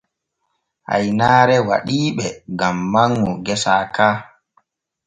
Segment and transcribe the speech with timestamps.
[0.89, 2.25] Haynaare waɗii ɓe
[2.59, 4.07] gam manŋu gesa ka.